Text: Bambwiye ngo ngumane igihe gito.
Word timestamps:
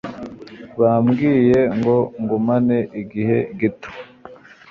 Bambwiye 0.79 1.59
ngo 1.77 1.95
ngumane 2.21 2.77
igihe 3.01 3.37
gito. 3.59 3.91